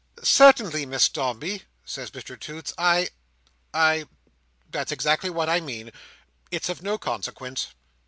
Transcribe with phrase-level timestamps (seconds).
[0.23, 5.91] "Certainly, Miss Dombey," says Mr Toots, "I—I—that's exactly what I mean.
[6.49, 7.67] It's of no consequence."